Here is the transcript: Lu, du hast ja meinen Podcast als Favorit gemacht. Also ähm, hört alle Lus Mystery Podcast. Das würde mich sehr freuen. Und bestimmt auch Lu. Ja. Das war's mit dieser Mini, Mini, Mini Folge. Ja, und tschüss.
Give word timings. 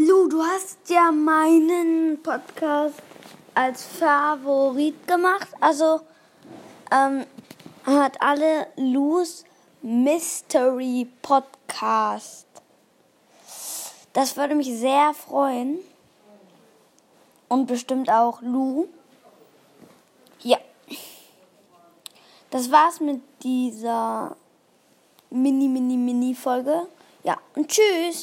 Lu, 0.00 0.28
du 0.28 0.42
hast 0.42 0.88
ja 0.88 1.12
meinen 1.12 2.22
Podcast 2.22 3.02
als 3.54 3.84
Favorit 3.84 5.06
gemacht. 5.06 5.48
Also 5.60 6.00
ähm, 6.90 7.26
hört 7.84 8.22
alle 8.22 8.68
Lus 8.76 9.44
Mystery 9.82 11.06
Podcast. 11.20 12.46
Das 14.14 14.38
würde 14.38 14.54
mich 14.54 14.72
sehr 14.72 15.12
freuen. 15.12 15.80
Und 17.50 17.66
bestimmt 17.66 18.10
auch 18.10 18.40
Lu. 18.40 18.88
Ja. 20.38 20.56
Das 22.48 22.70
war's 22.70 23.00
mit 23.00 23.20
dieser 23.42 24.34
Mini, 25.28 25.68
Mini, 25.68 25.98
Mini 25.98 26.34
Folge. 26.34 26.86
Ja, 27.22 27.36
und 27.54 27.68
tschüss. 27.68 28.16